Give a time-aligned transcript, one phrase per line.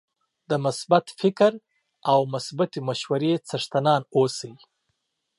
[0.49, 1.51] د مثبت فکر
[2.11, 4.53] او مثبتې مشورې څښتنان اوسئ